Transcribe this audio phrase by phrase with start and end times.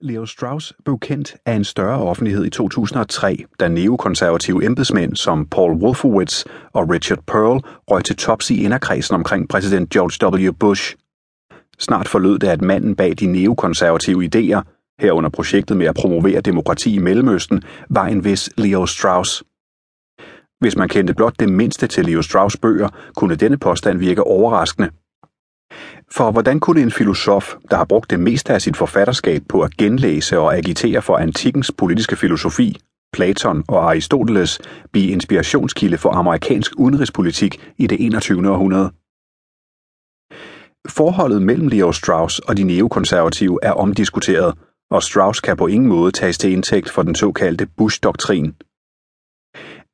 [0.00, 5.72] Leo Strauss blev kendt af en større offentlighed i 2003, da neokonservative embedsmænd som Paul
[5.72, 10.52] Wolfowitz og Richard Pearl røg til tops i inderkredsen omkring præsident George W.
[10.52, 10.96] Bush.
[11.78, 14.62] Snart forlød det, at manden bag de neokonservative idéer,
[15.00, 19.44] herunder projektet med at promovere demokrati i Mellemøsten, var en vis Leo Strauss.
[20.60, 24.90] Hvis man kendte blot det mindste til Leo Strauss bøger, kunne denne påstand virke overraskende.
[26.12, 29.76] For hvordan kunne en filosof, der har brugt det meste af sit forfatterskab på at
[29.76, 32.76] genlæse og agitere for antikkens politiske filosofi,
[33.12, 34.58] Platon og Aristoteles,
[34.92, 38.50] blive inspirationskilde for amerikansk udenrigspolitik i det 21.
[38.50, 38.90] århundrede?
[40.88, 44.54] Forholdet mellem Leo Strauss og de neokonservative er omdiskuteret,
[44.90, 48.54] og Strauss kan på ingen måde tages til indtægt for den såkaldte Bush-doktrin–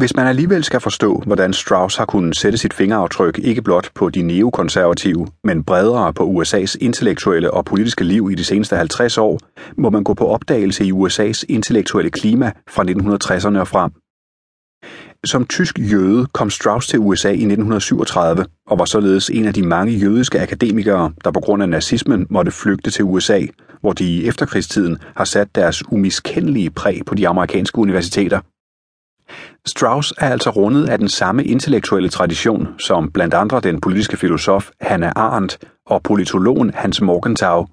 [0.00, 4.10] hvis man alligevel skal forstå, hvordan Strauss har kunnet sætte sit fingeraftryk ikke blot på
[4.10, 9.40] de neokonservative, men bredere på USA's intellektuelle og politiske liv i de seneste 50 år,
[9.76, 13.90] må man gå på opdagelse i USA's intellektuelle klima fra 1960'erne og frem.
[15.24, 19.62] Som tysk jøde kom Strauss til USA i 1937 og var således en af de
[19.62, 23.40] mange jødiske akademikere, der på grund af nazismen måtte flygte til USA,
[23.80, 28.40] hvor de i efterkrigstiden har sat deres umiskendelige præg på de amerikanske universiteter.
[29.66, 34.70] Strauss er altså rundet af den samme intellektuelle tradition som blandt andre den politiske filosof
[34.80, 37.66] Hannah Arendt og politologen Hans Morgenthau.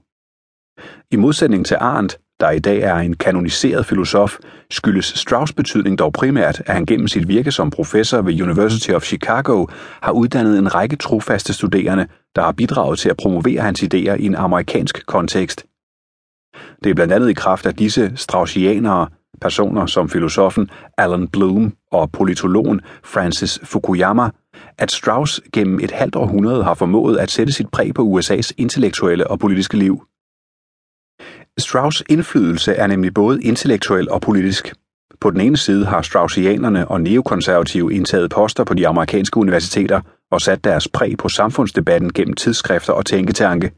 [1.11, 4.37] I modsætning til Arendt, der i dag er en kanoniseret filosof,
[4.71, 9.03] skyldes Strauss betydning dog primært, at han gennem sit virke som professor ved University of
[9.03, 9.65] Chicago
[10.01, 14.25] har uddannet en række trofaste studerende, der har bidraget til at promovere hans idéer i
[14.25, 15.65] en amerikansk kontekst.
[16.83, 19.07] Det er blandt andet i kraft af disse straussianere,
[19.41, 24.29] personer som filosofen Alan Bloom og politologen Francis Fukuyama,
[24.77, 29.27] at Strauss gennem et halvt århundrede har formået at sætte sit præg på USA's intellektuelle
[29.27, 30.01] og politiske liv.
[31.61, 34.73] Strauss' indflydelse er nemlig både intellektuel og politisk.
[35.19, 40.01] På den ene side har Straussianerne og neokonservative indtaget poster på de amerikanske universiteter
[40.31, 43.71] og sat deres præg på samfundsdebatten gennem tidsskrifter og tænketanke.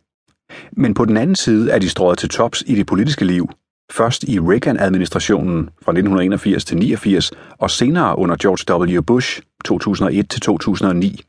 [0.72, 3.50] Men på den anden side er de strået til tops i det politiske liv,
[3.92, 9.02] Først i Reagan-administrationen fra 1981 til 89 og senere under George W.
[9.02, 11.22] Bush 2001 til 2009.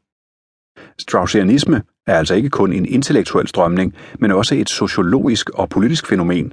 [0.98, 6.52] Straussianisme er altså ikke kun en intellektuel strømning, men også et sociologisk og politisk fænomen,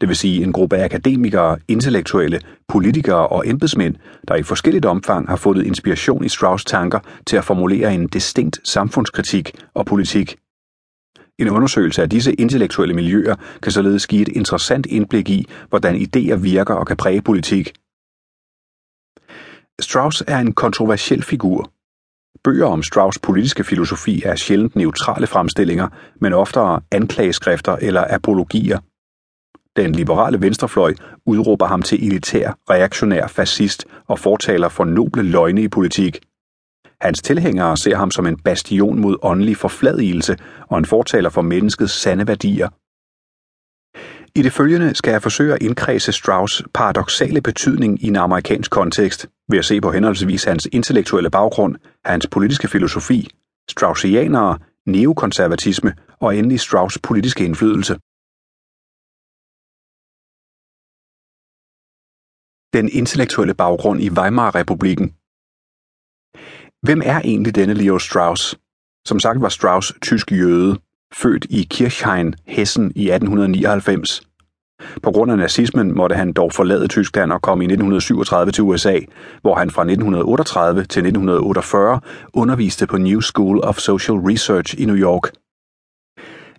[0.00, 3.94] det vil sige en gruppe akademikere, intellektuelle, politikere og embedsmænd,
[4.28, 8.60] der i forskelligt omfang har fundet inspiration i Strauss' tanker til at formulere en distinkt
[8.64, 10.36] samfundskritik og politik
[11.38, 16.36] en undersøgelse af disse intellektuelle miljøer kan således give et interessant indblik i, hvordan idéer
[16.36, 17.72] virker og kan præge politik.
[19.80, 21.72] Strauss er en kontroversiel figur.
[22.44, 25.88] Bøger om Strauss' politiske filosofi er sjældent neutrale fremstillinger,
[26.20, 28.78] men oftere anklageskrifter eller apologier.
[29.76, 30.94] Den liberale venstrefløj
[31.26, 36.20] udråber ham til elitær, reaktionær fascist og fortaler for noble løgne i politik.
[37.00, 40.36] Hans tilhængere ser ham som en bastion mod åndelig forfladigelse
[40.68, 42.68] og en fortaler for menneskets sande værdier.
[44.38, 49.26] I det følgende skal jeg forsøge at indkredse Strauss' paradoxale betydning i en amerikansk kontekst
[49.48, 53.30] ved at se på henholdsvis hans intellektuelle baggrund, hans politiske filosofi,
[53.70, 57.94] Straussianere, neokonservatisme og endelig Strauss' politiske indflydelse.
[62.72, 65.17] Den intellektuelle baggrund i Weimar-republiken
[66.82, 68.58] Hvem er egentlig denne Leo Strauss?
[69.06, 70.76] Som sagt var Strauss tysk jøde,
[71.14, 74.22] født i Kirchhain, Hessen i 1899.
[75.02, 78.98] På grund af nazismen måtte han dog forlade Tyskland og komme i 1937 til USA,
[79.42, 82.00] hvor han fra 1938 til 1948
[82.32, 85.22] underviste på New School of Social Research i New York.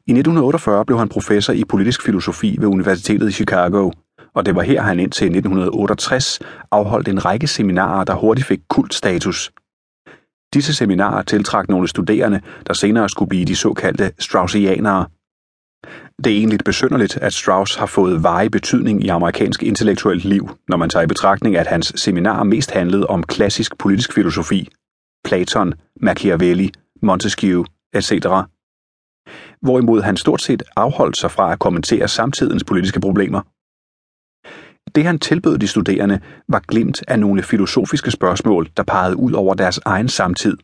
[0.07, 3.91] I 1948 blev han professor i politisk filosofi ved Universitetet i Chicago,
[4.35, 6.39] og det var her han indtil 1968
[6.71, 9.51] afholdt en række seminarer, der hurtigt fik kultstatus.
[10.53, 15.05] Disse seminarer tiltrak nogle studerende, der senere skulle blive de såkaldte Straussianere.
[16.23, 20.77] Det er egentlig besynderligt, at Strauss har fået varig betydning i amerikansk intellektuelt liv, når
[20.77, 24.69] man tager i betragtning, at hans seminarer mest handlede om klassisk politisk filosofi,
[25.23, 28.11] Platon, Machiavelli, Montesquieu, etc.
[29.61, 33.41] Hvorimod han stort set afholdt sig fra at kommentere samtidens politiske problemer.
[34.95, 39.53] Det han tilbød de studerende var glimt af nogle filosofiske spørgsmål, der pegede ud over
[39.53, 40.57] deres egen samtid.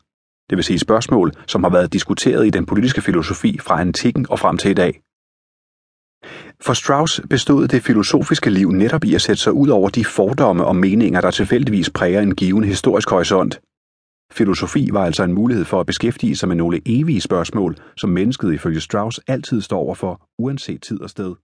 [0.50, 4.40] Det vil sige spørgsmål, som har været diskuteret i den politiske filosofi fra antikken og
[4.40, 5.02] frem til i dag.
[6.62, 10.66] For Strauss bestod det filosofiske liv netop i at sætte sig ud over de fordomme
[10.66, 13.62] og meninger, der tilfældigvis præger en given historisk horisont.
[14.32, 18.54] Filosofi var altså en mulighed for at beskæftige sig med nogle evige spørgsmål, som mennesket
[18.54, 21.36] ifølge Strauss altid står overfor, uanset tid og sted.